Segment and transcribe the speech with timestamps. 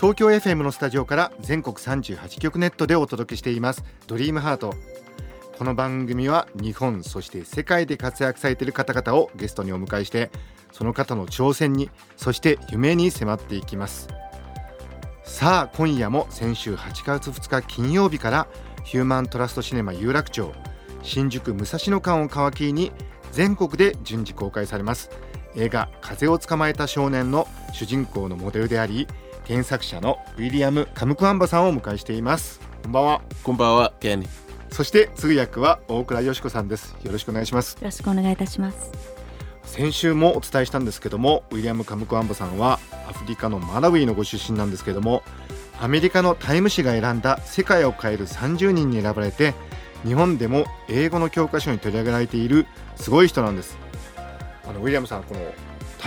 [0.00, 3.82] 東京 FM のスタジオから全国38局ネットでお届けしています。
[4.06, 4.76] ドリームハート。
[5.58, 10.30] この番組は日本そして世界で活躍されている方々をゲストにお迎えして
[10.70, 14.06] その方の挑戦にそして夢に迫っていきます。
[15.24, 18.46] さあ今夜も先週8月2日金曜日から
[18.84, 20.52] ヒューマントラストシネマ有楽町
[21.02, 22.92] 新宿武蔵野間を皮切りに
[23.32, 25.10] 全国で順次公開されます。
[25.56, 29.08] 映画「風を捕まえた少年」の主人公のモデルであり
[29.48, 32.60] 原作者のウィリアム・カムクアンバさんをお迎えしています。
[32.82, 33.22] こんばんは。
[33.42, 34.22] こんばんは、ケン。
[34.70, 36.94] そして通訳は大倉よし子さんです。
[37.02, 37.72] よろしくお願いします。
[37.76, 38.92] よろしくお願いいたします。
[39.64, 45.22] 先週もお伝えしたんですけどもウィリアム・カムクアンバさんはアフリカのマラウィのご出身なんですけども
[45.80, 49.54] アメリカのタイム誌が選んだ世界を変える30人に選ばれて
[50.04, 53.78] 日本でも英語の教科書に取り上げられているすごい人なんです。
[54.66, 55.40] あのウィリアムさんこの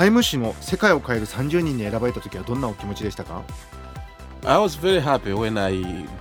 [0.00, 3.42] タイム誌の世界を変える30人に選ばれた時はどんなお気持ちでしたか
[4.44, 5.72] I was very happy when I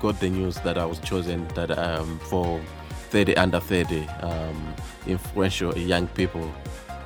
[0.01, 2.59] got the news that I was chosen that um, for
[3.11, 4.73] 30 under 30 um,
[5.05, 6.51] influential young people.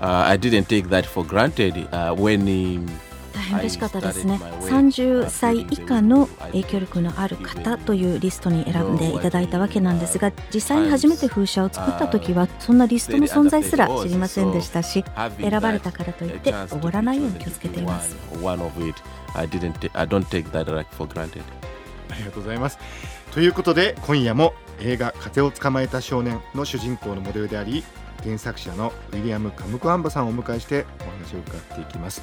[0.02, 2.88] Uh, I didn't take that for granted uh, when um,
[3.35, 4.41] 大変嬉しかったですね。
[4.61, 15.05] 30歳以下の影響力のある方というリストに選んでいただいたわけなんですが、実際に初めて風車を作った時はそんなリストの存在すら知りませんでしたし、
[15.41, 18.17] 選ばれたからといっておごらないように気をつけています。
[18.43, 19.01] One of it,
[19.35, 19.73] I didn't.
[19.75, 21.43] ta- I don't take that like for granted.
[22.11, 22.79] ありがとうございます
[23.33, 27.83] ということで今夜も映画「風を捕まえた少年」の主人公のモデルであり
[28.23, 32.23] 原作者のウィリアム・カムクアンバさんをお迎えしてお話を伺っていきます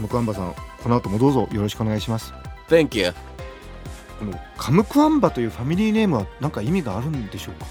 [0.00, 2.32] カムクアンバさんこの後もどうぞよろしくお願いします
[2.70, 3.12] Thank you.
[4.18, 7.66] このカムクアンバというファミリーネームは何か意味があるんでしょうか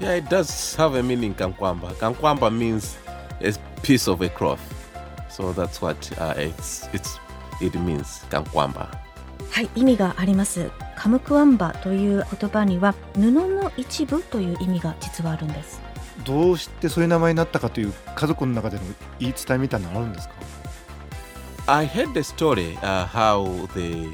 [0.00, 1.94] ？Yeah, it does have a meaning, Kankwamba.
[1.94, 2.98] Kankwamba means
[3.40, 4.58] a piece of a cloth.
[5.30, 7.18] So that's what uh, it's, it's,
[7.62, 8.88] it means, Kankwamba.
[9.50, 10.70] はい、意味があります。
[10.96, 15.80] カムクワンバという言葉には布の一部という意味が実はあるんです。
[16.24, 18.82] どうしてそういう名前になったかという家族の中での
[19.20, 20.34] 言い伝えみたいなのあるんですか？
[21.68, 24.08] I heard the story uh, how the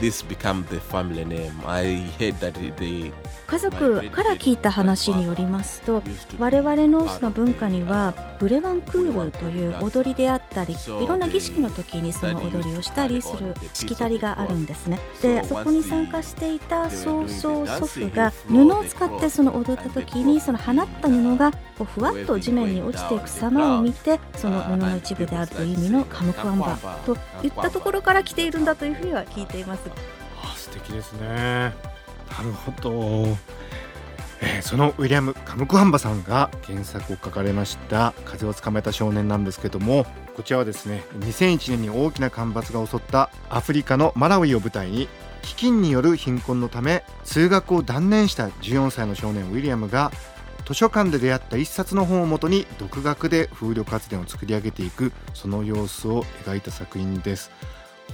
[0.00, 1.52] this become the family name.
[1.66, 3.12] I heard that the
[3.48, 6.02] 家族から聞いた話によりますと
[6.38, 14.98] 我々のその文化にはブレワンクールという踊りであったりいろんな儀式の時にその踊りをしたりするしきたりがあるんですね。
[15.22, 26.76] でそこに参加していた曽祖祖父が布を使ってその踊った時にその放った布がこうふわっと地面に落ちていく様を見てその布の一部であるという意味のカムクワンバ
[27.06, 29.87] といったところから来ているんだというふうには聞いています
[30.42, 31.28] あ素敵ですね。
[31.28, 31.72] な
[32.44, 33.36] るほど、
[34.40, 40.06] えーそのウィリアム・カムクハンバさんが原作を書かれました「風をつかめた少年」なんですけども
[40.36, 45.08] こちらはですね2001年に大きな干ばつが襲ったアフリカのマラウイを舞台に
[45.42, 50.12] 飢饉による貧困のため通学を断念した14歳の少年ウィリアムが
[50.66, 57.50] 図書館で出会った一冊の本をもとに独学で風力発電を作り上げていくその様子を描いた作品です。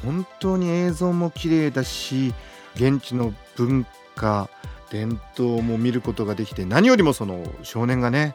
[0.05, 2.35] 本当に映像も綺麗だし
[2.77, 4.49] 現地の文化
[4.91, 8.35] 伝統も見ることができて何よりもその少年がね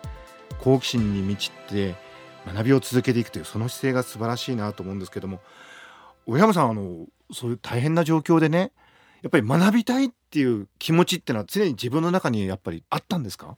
[0.60, 1.96] 好奇心に満ちて
[2.46, 5.40] 学びを続けていくというその姿勢が素晴らしいなと思うんですけども
[6.26, 8.72] 小山さんあのそういう大変な状況でね
[9.22, 13.58] やっぱり学びたいっていう気持ちっていうのは常に自分の中にやっぱりあったんですか？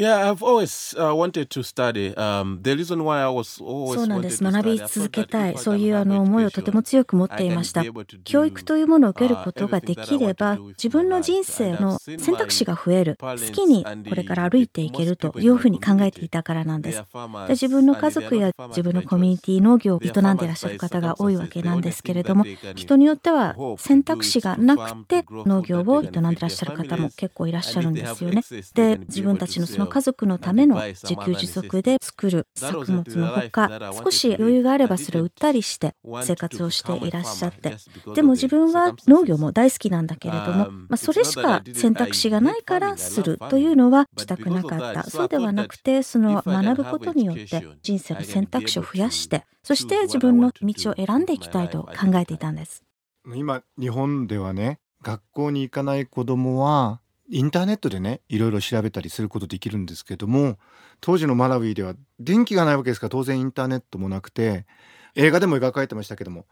[0.00, 2.16] Yeah, I've always uh, wanted to study.
[2.16, 4.42] Um, the reason why I was always そうなんです。
[4.42, 5.58] 学び続けたい。
[5.58, 7.84] そういうあの思いをとても強く持っていました。
[8.24, 13.18] 教育というものを受けることができれば、自分の人生の選択肢が増える。
[13.20, 17.02] 好きにこれから歩いていけるというふうに考えていたからなんです。
[17.46, 28.42] で自分の家族や自分のコミュニティ農業を営んでいらっしゃる方が多いわけなんですけれども人によっては選択肢がなくて農業を営んでいらっしゃる方も結構いらっしゃるんですよね。
[28.72, 37.76] で自分たちのその家族のための自給自足で作る作物のほか少し余裕があればそれを売ったりして生活をしていらっしゃって。
[38.14, 45.10] でも自分は農業も大好きなんだけれども、まあ、それしか選択肢がないからするというのはしたくなかった。
[45.10, 52.82] そうではなくてその学ぶことによって人生の選択肢を増やしてそして自分の道を選んでいきたいと考えていたんです。
[53.26, 57.00] 今日本ではね学校に行かない子供は
[57.32, 60.58] インターネットでねいろいろ調べたりすることできるんですけども
[61.00, 64.66] 当時のマラウィでは電気がないわけですから当然インターネットもなくて
[65.14, 66.46] 映画でも描かれてましたけども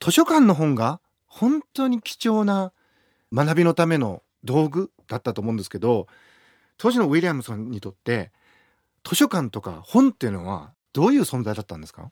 [0.00, 2.72] 図書館の本が本当に貴重な
[3.32, 6.06] 学びのための道具だったと思うんですけど
[6.78, 8.32] 当時のウィリアムさんにとって
[9.04, 12.10] 図書館とか本っていうのはどういう存在だったんですか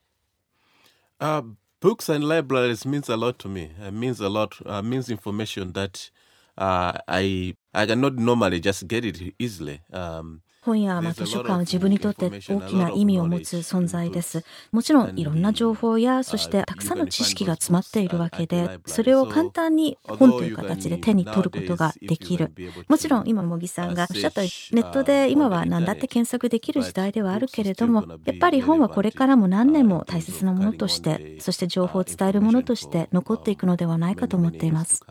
[1.19, 3.71] ？Uh, books and libraries means a lot to me.
[3.81, 4.61] It means a lot.
[4.67, 6.11] Uh, means information that
[6.57, 9.81] uh, I I cannot normally just get it easily.
[9.93, 14.45] Um, 本やまあ図書館は自分にとって大きな意味を持つ存在です。
[14.71, 22.53] もちろんいろんな情報やそしてたくさんの知識が詰まっているわけで、それを簡単に本という形で手に取ることができる。
[22.89, 35.05] もちろん今茂木さんがおっしゃったネットで今は何だって検索できる時代ではあるけれども、やっぱり本はこれからも何年も大切なものとして、そして情報を伝えるものとして残っていくのではないかと思っています。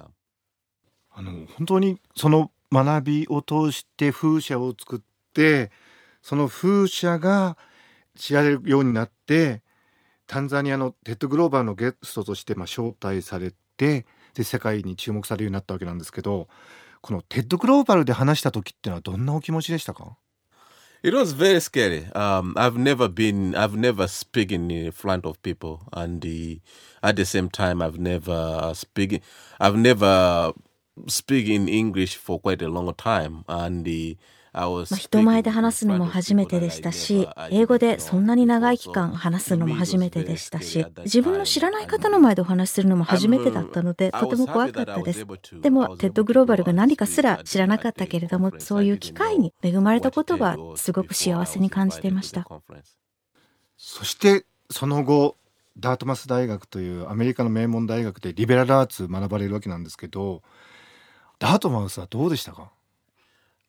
[1.22, 5.00] あの本当にその学びを通して風車を作っ
[5.34, 5.72] て
[6.24, 7.58] その風車が
[8.16, 9.62] 知られるようになって
[10.26, 16.48] タンザニアの TED Global のゲストとしてまあ招待されてで世界に注目されるようになったわけなんですけど
[17.02, 20.18] この TED Global で話した時ってのはどんなお気持ちでしたか
[21.04, 22.12] ？It was very scary.
[22.14, 26.62] Um, I've never been, I've never spoken in front of people, and the,
[27.02, 29.22] at the same time, I've never speaking,
[29.60, 30.54] I've never
[31.08, 34.18] speaking English for quite a long time, and the,
[34.54, 45.26] I was まあ、人前で話すのも初めてでしたし、英語でそんなに長い期間話すのも初めてでしたし、自分の知らない方の前でお話しするのも初めてだったので、とても怖かったです。
[45.62, 52.46] でも、テッドグローバルが何かすら知らなかったけれども、そういう機会に恵まれたことはすごく幸せに感じていました。
[53.78, 55.38] そしてその後
[55.78, 60.44] ダートマス大学というアメリカの名門大学でリベラルアーツ学ばれるわけなんですけど
[61.41, 62.71] ダートマウスはどうでしたか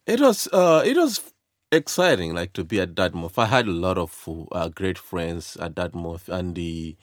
[0.05, 1.21] It was uh, it was
[1.69, 3.37] exciting, like to be at Dartmouth.
[3.37, 6.95] I had a lot of uh, great friends at Dartmouth, and the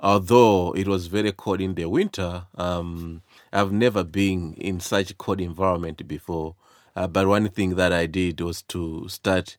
[0.00, 3.22] although it was very cold in the winter, um,
[3.52, 6.56] I've never been in such a cold environment before.
[6.96, 9.56] Uh, but one thing that I did was to start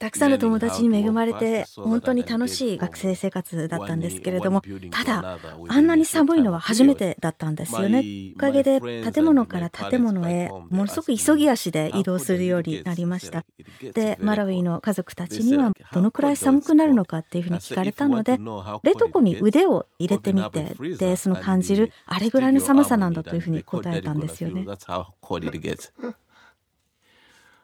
[0.00, 5.38] たくさんの友達に恵まれて本当に楽しい学生生活だったんですけれどもただ
[5.68, 8.32] あんなに寒いのは初めてだったんですよね。
[8.34, 13.44] おかげで建物から建物へものすごく急ぎ足で移動するようになりました。
[13.92, 18.38] でマラウィの家族たちにはどのくらい寒くなるのかっていうふうに聞かれたので
[18.82, 24.64] 冷凍庫に腕を入れてみてでその感じるあれぐらいの寒さなんだというふうに答えたんですよね.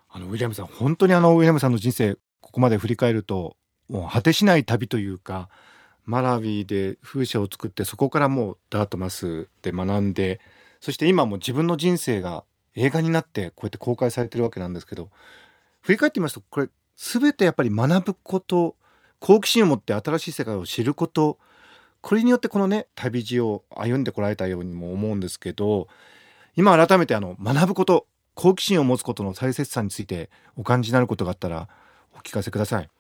[0.09, 3.57] あのウィリアムさん本当にあのウィリアムさんの人生ここまで振り返ると
[3.89, 5.49] もう果てしない旅というか
[6.05, 10.41] マラウィで風車を作ってそこからもうダートマスで学んで
[10.81, 12.45] そして今も自分の人生が
[12.77, 15.11] 映画になってこうやって公開されてるわけなんですけど
[15.81, 18.77] 振り返ってみますとこれ全てやっぱり学ぶこと
[19.19, 21.39] 好奇心を持って新しい世界を知ること
[22.01, 25.89] これによってこのね旅路を歩んでこられたようにも思うんですけど
[26.55, 31.69] 今改めてあの学ぶこと好奇心を持つことの大切さについてお感じになることがあったら
[32.17, 32.96] お聞かせください。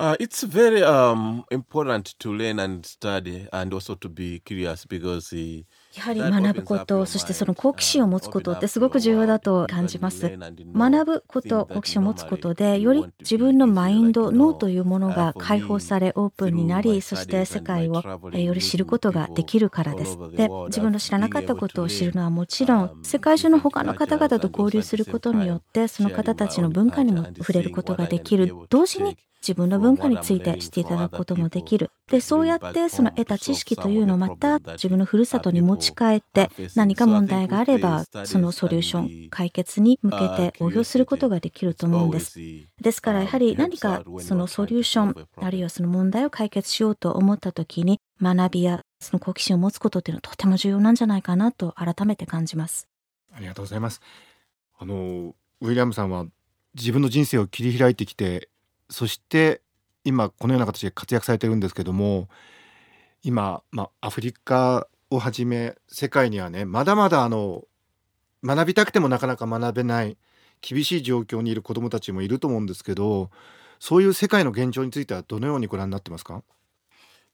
[0.00, 5.30] Uh, it's very um, important to learn and study and also to be curious because
[5.34, 5.62] uh,
[5.94, 10.30] やはり学ぶこと、そしてその好奇心を持つことってすごく重要だと感じます。
[10.74, 20.16] 学ぶこと、好奇心を持つことで、より自分のマインド、脳というものが解放され、オープンになり、そして世界をえより知ることができるからです。
[20.30, 28.54] で、自分の知らなかったことを知るのはもちろん、世界中の他の方々と交流することによって、その方たちの文化にも触れることができる。
[28.70, 31.90] 同時に自分の文化について知っていただくこともできる。
[32.08, 40.18] で、そうやってその得た知識というのをまた自分のふるさとに持ち帰って何か問題があればそのソリューション、解決に向け
[40.50, 42.38] て応用することができると思うんです。
[42.80, 52.86] ですからやはり何かそのソリューション、あるいはその問題を解決しようと思った時に学びやその好奇心を持つことっていうのはとても重要なんじゃないかなと改めて感じます。
[53.32, 54.00] ありがとうございます。
[54.78, 56.26] あのウィリアムさんは
[56.74, 58.49] 自分の人生を切り開いてきて
[58.90, 59.62] そして
[60.04, 62.28] 今このような形で活躍されてるんですけども
[63.22, 67.64] 今、まあ、アフリカをはじめ世界にはねまだまだあの
[68.44, 70.16] 学びたくてもなかなか学べない
[70.62, 73.30] 厳しい状況にいる子どもたちもいると思うんですけど
[73.78, 76.42] そういう世界の現状についてはどのようにご覧になってますか？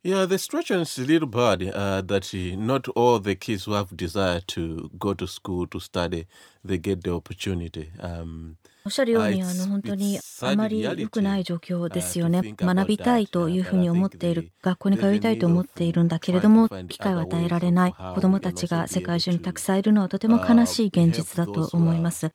[0.07, 3.73] Yeah, the situation is a little bad uh, that uh, not all the kids who
[3.73, 6.29] have desire to go to school to study,
[6.65, 7.91] they get the opportunity.
[7.99, 12.55] Um, おっしゃるようにあの本当にあまり良くない状況ですよね。
[12.57, 22.31] 学びたいというふうに思っている、学校に通いたいと思っているんだけれども、機会を与えられない子どもたちが世界中にたくさんいるのはとても悲しい現実だと思います。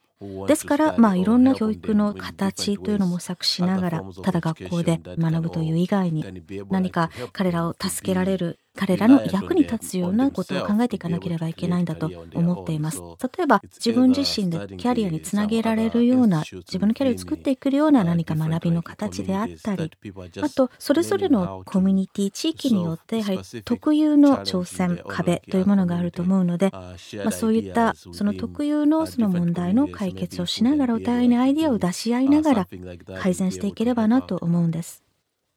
[0.47, 6.23] ですから、まあ、いろんな教育の形というのを模索しながら、ただ学校で学ぶという以外に、
[6.69, 13.01] 何か彼らを助けられる彼らの役に立つようなことを考えていかなければいけないんだと思っています。
[13.37, 19.91] 例えば自分自身でキャリアにつなげられるような自分のキャリアを作っていくような何か学びの形であったり
[20.41, 26.95] あとそれぞれのコミュニティ地域によってやはり特有の挑戦壁というものがあると思うので、ま
[27.27, 32.67] あ、そういったその特有のその問題の解決をしながらお互いにアイデアを出し合いながら
[33.19, 35.03] 改善していければなと思うんです。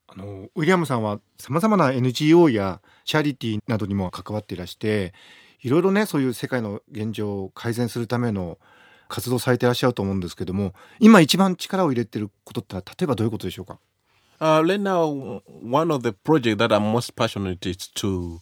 [0.07, 5.13] あのウィリアムさんはさまざまな NGO やチャリティーなどにも関わっていらして
[5.61, 8.59] いろいろねそういう世界の現状を改善するための
[9.09, 13.79] 活動されていらっしゃると思うんですけども今一番力を入れてることって例えばどういうことでしょうか
[14.41, 18.41] Uh, right now, one of the projects that I'm most passionate is to,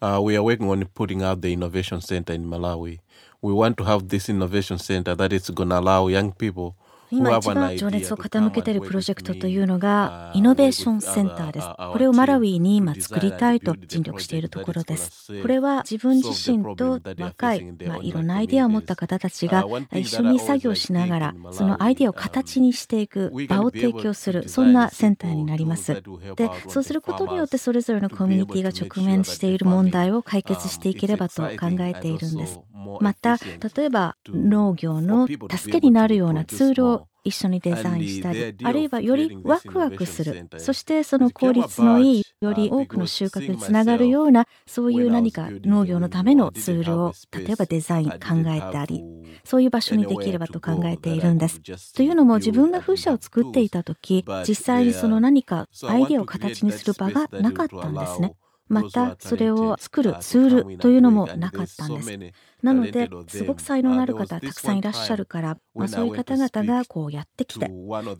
[0.00, 2.98] uh, we are working on putting out the innovation center in Malawi.
[3.42, 6.76] We want to have this innovation center that is going to allow young people
[7.16, 11.66] 今一番情熱を傾けているプロジェクトというのがイノベーションセンターです。
[11.92, 15.40] これをマラウィに今作りたいと尽力しているところです。
[15.42, 26.02] これは自分自身と若い、まあ、いろんなアイデアを持った方たちが一緒に作業しながらそのアイデアを形にしていく場を提供するそんなセンターになります。
[26.36, 31.48] でそうすることによってそれぞれのコミュニティが直面している問題を解決していければと考
[31.80, 32.60] えているんです。
[33.00, 33.36] また
[33.76, 48.18] 例えば農業の助けになるようなツールを一緒にデザインしたりあるいはよりワクワクするそしてその効率のいいより多くの収穫につながるようなそういう何か農業のためのツールを例えばデザイン考
[48.48, 49.02] えたり
[49.44, 51.94] そういう場所にできればと考えているんです。
[51.94, 58.34] というのも自分が風車を作っていた時実際にその何かアイデアを形にする場がなかったんですね。
[58.68, 62.18] またそれを作るツールというのもなかったんです。
[62.64, 67.70] なのですごく才能のある方たくさんいらっしゃるから、まあ、そういう方々がこうやってきて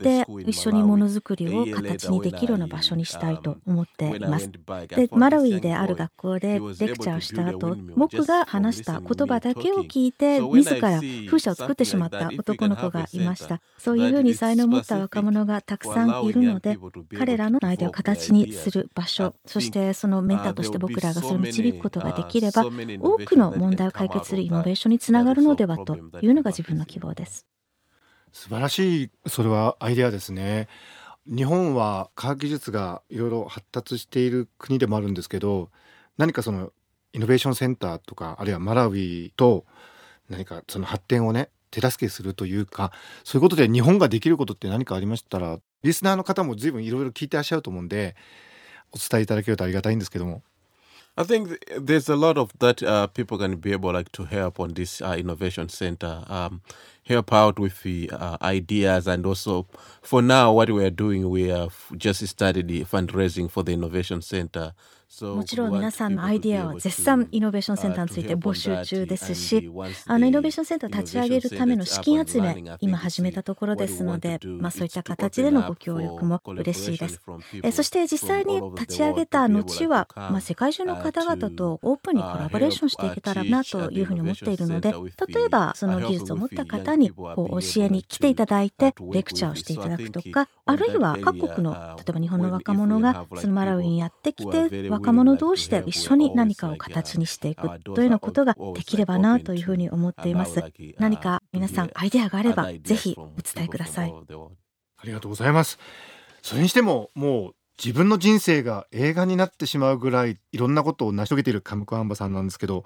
[0.00, 4.50] で一緒にものづくりを形にできるような場所にしたいと思っています。
[4.88, 13.62] でマラウイである学校でレクチャーをした後僕が話した言葉だけを聞いて自ら風車を作ってしまった男の子がいました。
[13.78, 16.78] そういうふうに才能を持った若者がたくさんいるので
[17.18, 27.46] 彼らのアイデアを形にする場所そしてそのメンターとして僕らがそれを導くことができれば多くの問題を解決するイノベーションにつながるのではというのが自分の希望です。
[28.32, 30.68] 素晴らしいそれはアイデアですね。
[31.26, 35.70] 日本は科学技術がいろいろ発達している国でもあるんですけど
[36.18, 36.70] 何かその
[37.14, 39.64] イノベーションセンターとかあるいはマラウィと
[40.28, 48.16] 何かその発展をね手助けするというかそういうことで日本ができることって何かありましたらリスナーの方も随分いろいろ聞いてらっしゃると思うんで
[48.92, 50.42] お伝えいただけるとありがたいんですけども。
[51.16, 54.74] I think there's a lot of that uh, people can be able like to help on
[54.74, 56.60] this uh, innovation center, um,
[57.06, 59.66] help out with the uh, ideas, and also
[60.02, 64.22] for now, what we are doing, we have just started the fundraising for the innovation
[64.22, 64.74] center.
[65.22, 69.70] もちろん皆さんのアイディアは絶賛イノベーションセンターについて募集中ですし、
[70.06, 77.20] あのイノベーションセンターを立ち上げるための資金集め、今始めたところですので、まあ、そういった形でのご協力も嬉しいです。
[77.62, 84.92] えそして実際に立ち上げた後は、まあ、世界中の方々とオープンにコラボレーションしていけたらなというふうに思っているので、
[85.28, 100.62] 例えばその技術を持った方にこう教えに来ていただいて、レクチャーをしていただくとか、あるいは各国の、例えば日本の若者がそのマラウイにやってきて、若者同士で一緒に何かを形にしていくというようなことができればなというふうに思っています。
[100.98, 104.12] 何か皆さんアイデアがあればぜひお伝えください。
[104.12, 105.78] ありがとうございます。
[106.42, 112.84] それにしてももう自分の人生が映画になってしまうぐらいいろんなことを成し遂げているカムクアンバさんなんですけど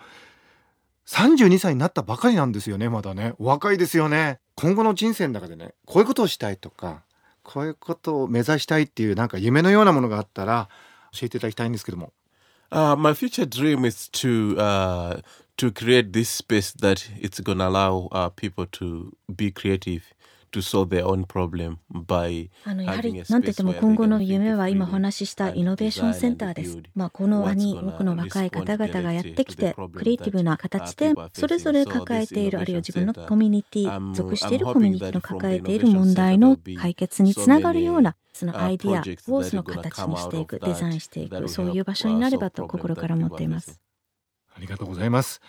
[1.09, 3.33] 32歳になったばかりなんですよねまだね。
[3.39, 4.41] お若いですよね。
[4.57, 7.03] 今後の人生の中でねこういうことをしたいとか
[7.43, 10.69] こういうことを目指したいっていうなんか夢のようなものがあったら
[11.13, 12.13] 教えていただきたいんですけども。
[12.71, 15.23] Uh, my future dream is to uh,
[15.57, 20.03] to create this space that it's gonna allow uh, people to be creative.
[20.51, 26.79] To solve their own problem by あのやはり何といっても今後の夢は今お話ししたイノベーションセンターです。
[26.95, 43.81] まあ、この輪に多くの若い方々がやってきてクリエイティブな形でそれぞれ抱えているあるいは自分のコミュニティ属しているコミュニティの抱えている問題の解決につながるようなそのアイディアをその形にしていくデザインしていくそういう場所になればと心から思っています。
[44.55, 45.41] ありがとうございます。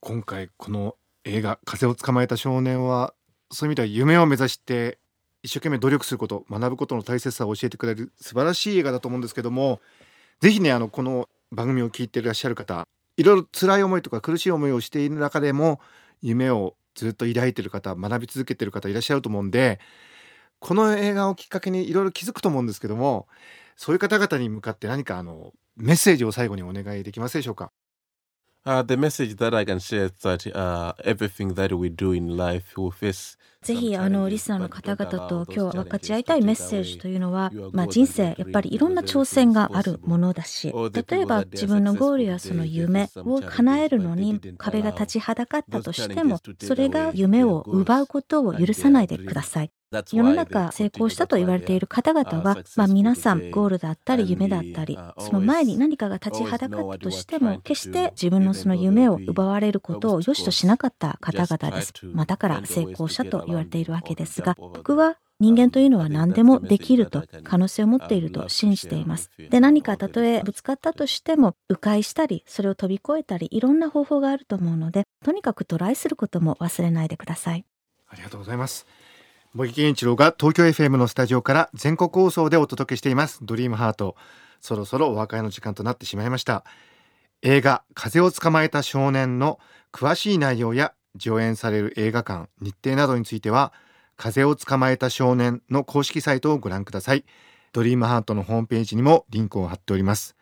[0.00, 3.12] 今回この映画風を捕まえた少年は
[3.50, 4.98] そういう意味では夢を目指して
[5.42, 9.80] 一生懸命努力すること学ぶことの大切さを教えてくれる素晴らしい映画だと思うんですけども
[10.40, 12.86] ぜひねあのこの番組を聞いていらっしゃる方
[13.16, 15.80] いろいろ辛い思いとか苦しい思いをしている中でも
[16.20, 19.78] 夢をずっと抱いてる方学び続けてる方いらっしゃると思うんで
[20.58, 23.28] この映画をきっかけにいろいろ気づくと思うんですけども
[23.76, 27.70] そういう方々に向かって何かあのメッセージを最後にお願いできますでしょうか？
[28.66, 32.74] Uh, the message that I can share is that uh, everything that we do in life
[32.76, 40.72] will face ぜひあのリスナーの方々と今日分かち合いたいメッセージというのは、まあ、人生やっぱりいろんな挑戦があるものだし
[41.08, 49.70] 例えば自分のゴールやその夢を叶えるのに壁が立ちはだかったとしてもそれが夢を奪うことを許さないでください。
[49.92, 61.92] 世の中成功したと言われている方々は、まあ、皆さんゴールだったり夢だったりその前に何かが立ちはだかったとしても決して自分のその夢を奪われることを良しとしなかった方々です。
[62.12, 69.30] まあ、だから成功者と言われているわけですが僕は人間というのは何でもできると可能性を持っていると信じています。
[69.50, 77.64] で何かたとえぶつかったとしても迂回したりそれを飛び越えたりいろんな方法があると思うのでとにかくトライすることも忘れないでください。
[78.08, 78.86] ありがとうございます。
[79.54, 83.40] 茂木健一郎が東京 FM のスタジオから全国放送でお届けしています。
[83.42, 84.16] ドリームハート。
[84.60, 86.64] そろそろお別れの時間となってしまいました。
[87.42, 89.58] 映画風を捕まえた少年の
[89.92, 93.72] 詳しい内容や上演される映画館日程などについては
[94.16, 97.24] 風を捕まえた少年の公式サイトをご覧ください。
[97.72, 100.36] ドリームハートのホームページにもリンクを貼っております。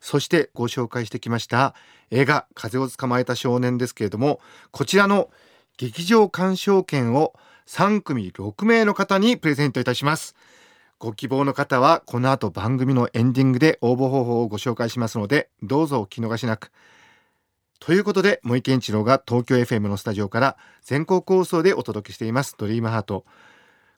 [0.00, 1.74] そしてご紹介してきました
[2.10, 4.40] 映画風を捕まえた少年ですけれども
[4.72, 5.30] こちらの
[5.76, 7.34] 劇場鑑賞券を
[7.66, 10.34] 3組6名の方にプレゼントいたします。
[10.98, 16.70] ご希望の方はこの後番組のエンディングで応募方法をご紹介しますのでどうぞお聞き逃しなく。
[17.80, 22.54] ということで森健一郎が東京 FM のスタジオから全国放送でお届けしています。
[22.56, 23.24] ドリームハート。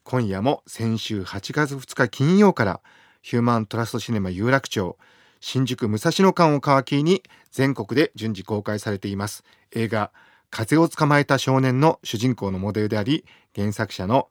[0.05, 2.81] 今夜も先週8月2日金曜から
[3.21, 4.97] ヒューマントラストシネマ有楽町
[5.41, 9.45] 新宿武蔵野間を皮切りに全国で順次公開されています。
[9.73, 10.11] 映画
[10.55, 13.25] 風を捕まえた少年の主人公のモデルであり
[13.57, 14.29] 原作者の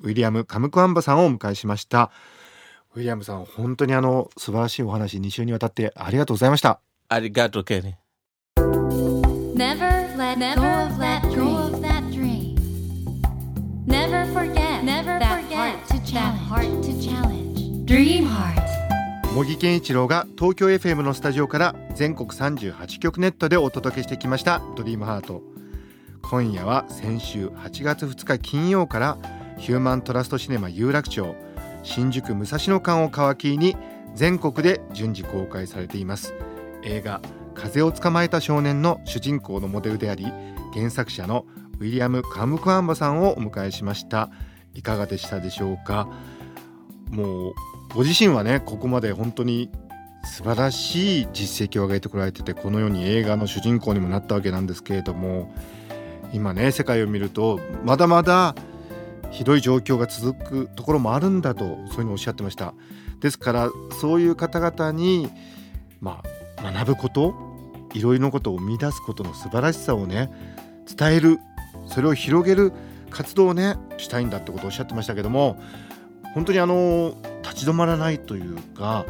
[0.00, 2.10] ウィリアム・カムクアンバさんをお迎えしました
[2.94, 7.94] ウィリアムさん本当にあの素晴らしいお話2週にわたってありがとうございましたありがとうケニー
[9.54, 12.56] Never let go of that dream.
[13.86, 16.38] Never forget Never that heart to challenge.
[16.48, 17.84] heart to challenge.
[17.86, 18.66] Dream Heart.
[19.34, 25.55] 茂木健一郎が東京 FM のスタジオから全国38局ネットでお届けしてきました「ドリームハート
[26.28, 29.16] 今夜は先週8月2日金曜から
[29.58, 31.36] ヒューマントラストシネマ有楽町
[31.84, 33.76] 新宿武蔵野間を皮切りに
[34.16, 36.34] 全国で順次公開されています。
[36.82, 37.20] 映画
[37.54, 40.26] 「風を捕まえた少年」の主人公のモデルであり
[40.74, 41.46] 原作者の
[41.78, 44.30] ウィリアム・カムクアンバさんをお迎えしました。
[44.74, 46.08] いかがでしたでしょうか？
[47.10, 47.54] もう
[47.94, 49.70] ご自身はねここまで本当に
[50.24, 55.54] 素晴らしい実績を上げてこられててこのように映画の主人公にもなったわけなんですけれども
[56.36, 58.54] 今ね世界を見るとまだまだ
[59.30, 62.74] ひどい状況が続くところもあるんだとそういうふうにおっしゃってました。
[63.20, 65.30] ですからそういう方々に
[65.98, 66.22] ま
[66.58, 67.34] あ学ぶこと
[67.94, 70.30] いろいろなことを生み出すことの素晴らしさをね
[70.94, 71.38] 伝える
[71.86, 72.74] それを広げる
[73.08, 75.58] 活動をねしたいんだってことをおっしゃってましたけども
[76.34, 79.06] 本当にあの立ち止まらないというか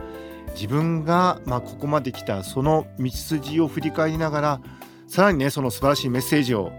[0.55, 4.61] 自分がまあここまで来たその道筋を振り返りながら
[5.09, 6.71] さらにねその素晴らしいメッセージを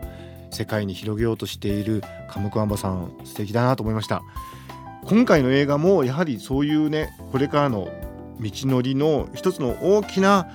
[0.52, 4.22] 世界に広げようとしているカムクアンバさん素敵だなと思いました。
[5.06, 7.90] 今回の映画もやはりそういうねこれからの
[8.40, 10.50] 道のりの一つの大きな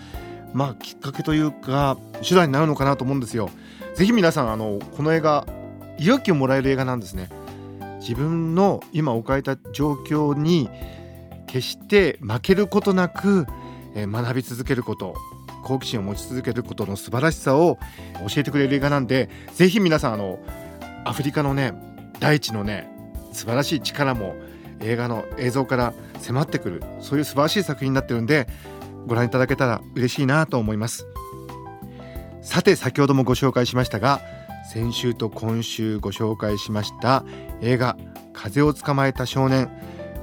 [0.53, 3.51] まあきっかけというか手段になるのかなと思うんですよ。
[3.95, 5.47] ぜひ皆さんあのこの映画
[5.99, 7.29] 勇気をもらえる映画なんですね。
[8.01, 10.69] 自分の今置かれた状況に
[11.47, 13.47] 決して負けることなく
[13.95, 15.15] 学び続けること。
[15.63, 17.79] 好奇心を持ち続けることの素晴らしさを
[18.29, 20.39] 教えてくれる映画なんでぜひ皆さんあの
[21.05, 21.73] アフリカのね
[22.21, 22.91] 大地のね
[23.33, 24.35] 素晴らしい力も
[24.81, 28.47] 映画の映像から迫ってくるそういう素晴らしい作品になってるんで
[29.07, 31.07] ご覧いただけたら嬉しいなと思います。
[32.43, 34.21] さて先ほどもご紹介しましたが
[34.69, 37.25] 先週と今週ご紹介しました
[37.61, 37.97] 映画
[38.35, 39.71] 「風を捕まえた少年」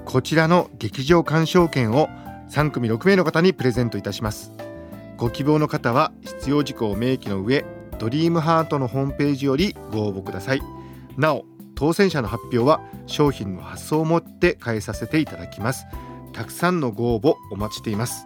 [0.06, 2.10] こちらの劇場鑑賞券を
[2.50, 4.52] 3組6名の方にプレゼントいたします。
[5.20, 7.66] ご希望の方は必要事項を明記の上
[8.00, 10.62] ドリームハートのホームページよりご応募ください。
[11.18, 11.44] なお
[11.76, 15.86] 当選者の発表は商品の発送をもって返させていただきます。
[16.32, 18.26] たくさんのご応募お待ちしています。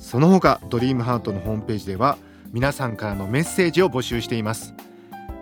[0.00, 2.18] その他ドリームハートのホームページでは
[2.52, 4.74] 皆さんからのメッセージを募集しています。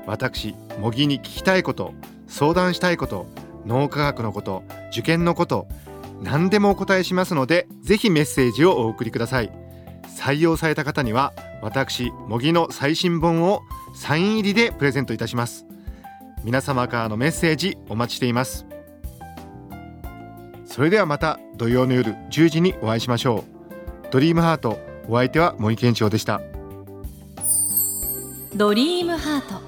[0.06, 1.94] 私模擬に聞きたいこと
[2.26, 3.26] 相談したいこと
[3.64, 5.66] 脳科学のこと受験のこと
[6.20, 9.65] 何でもお答えしますのでぜひメッセージをお送りください。
[10.16, 13.60] 採用された方には私模擬の最新本を
[13.94, 15.66] サイン入りでプレゼントいたします。
[16.42, 18.66] 皆様からのメッセージお待ちしています。
[20.64, 24.10] それではまた土曜の夜10時にお会いしましょう。
[24.10, 26.40] ドリームハートお相手は森健長でした。
[28.54, 29.60] ドリームハート。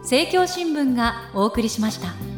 [0.00, 2.35] 政教新聞がお送りしました。